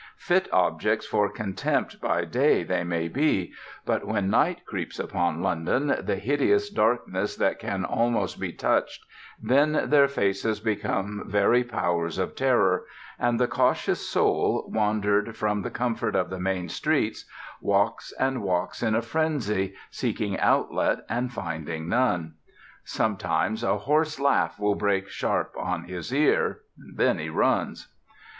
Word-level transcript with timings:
Fit 0.17 0.49
objects 0.51 1.05
for 1.05 1.29
contempt 1.29 2.01
by 2.01 2.25
day 2.25 2.63
they 2.63 2.83
may 2.83 3.07
be, 3.07 3.53
but 3.85 4.03
when 4.03 4.31
night 4.31 4.65
creeps 4.65 4.97
upon 4.97 5.43
London, 5.43 5.95
the 6.01 6.15
hideous 6.15 6.71
darkness 6.71 7.35
that 7.35 7.59
can 7.59 7.85
almost 7.85 8.39
be 8.39 8.51
touched, 8.51 9.05
then 9.39 9.89
their 9.91 10.07
faces 10.07 10.59
become 10.59 11.21
very 11.27 11.63
powers 11.63 12.17
of 12.17 12.33
terror, 12.35 12.83
and 13.19 13.39
the 13.39 13.47
cautious 13.47 14.09
soul, 14.09 14.65
wandered 14.73 15.37
from 15.37 15.61
the 15.61 15.69
comfort 15.69 16.15
of 16.15 16.31
the 16.31 16.39
main 16.39 16.67
streets, 16.67 17.25
walks 17.61 18.11
and 18.19 18.41
walks 18.41 18.81
in 18.81 18.95
a 18.95 19.03
frenzy, 19.03 19.75
seeking 19.91 20.35
outlet 20.39 21.05
and 21.09 21.31
finding 21.31 21.87
none. 21.87 22.33
Sometimes 22.83 23.63
a 23.63 23.77
hoarse 23.77 24.19
laugh 24.19 24.59
will 24.59 24.73
break 24.73 25.09
sharp 25.09 25.53
on 25.55 25.83
his 25.83 26.11
ear. 26.11 26.61
Then 26.75 27.19
he 27.19 27.29
runs. 27.29 27.89